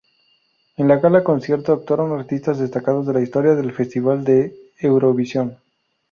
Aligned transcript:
En 0.77 0.87
la 0.87 0.97
gala-concierto 0.97 1.73
actuaron 1.73 2.19
artistas 2.19 2.57
destacados 2.57 3.05
de 3.05 3.13
la 3.13 3.21
historia 3.21 3.53
del 3.53 3.71
Festival 3.71 4.23
de 4.23 4.51
Eurovisión. 4.79 5.59